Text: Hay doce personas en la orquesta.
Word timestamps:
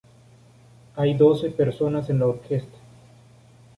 Hay 0.95 1.13
doce 1.13 1.51
personas 1.51 2.09
en 2.09 2.17
la 2.17 2.25
orquesta. 2.25 2.75